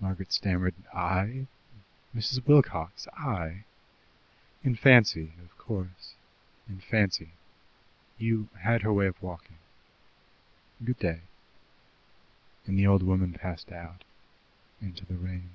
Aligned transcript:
Margaret 0.00 0.32
stammered: 0.32 0.72
"I 0.94 1.46
Mrs. 2.16 2.46
Wilcox 2.46 3.06
I?" 3.12 3.64
"In 4.62 4.74
fancy, 4.74 5.34
of 5.44 5.58
course 5.58 6.14
in 6.66 6.80
fancy. 6.80 7.28
You 8.16 8.48
had 8.62 8.80
her 8.80 8.92
way 8.94 9.06
of 9.06 9.22
walking. 9.22 9.58
Good 10.82 10.98
day." 10.98 11.20
And 12.64 12.78
the 12.78 12.86
old 12.86 13.02
woman 13.02 13.34
passed 13.34 13.70
out 13.70 14.02
into 14.80 15.04
the 15.04 15.18
rain. 15.18 15.50